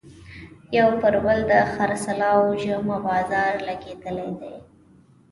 [0.77, 4.53] یو پر بل د خرڅلاو جمعه بازار لګېدلی دی.